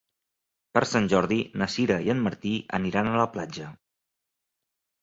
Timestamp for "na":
1.63-1.67